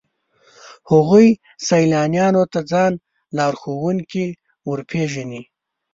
[0.91, 1.27] هغوی
[1.67, 2.93] سیلانیانو ته ځان
[3.37, 4.25] لارښوونکي
[4.67, 5.41] ورپېژني.